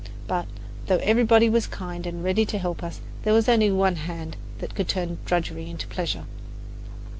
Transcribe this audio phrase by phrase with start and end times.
[0.25, 0.47] But,
[0.87, 4.73] though everybody was kind and ready to help us, there was only one hand that
[4.73, 6.23] could turn drudgery into pleasure.